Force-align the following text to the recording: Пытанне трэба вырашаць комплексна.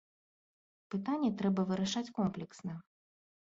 Пытанне 0.95 1.29
трэба 1.41 1.67
вырашаць 1.73 2.13
комплексна. 2.17 2.73